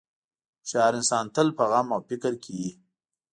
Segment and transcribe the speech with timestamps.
[0.63, 2.71] هوښیار انسان تل په غم او فکر کې وي.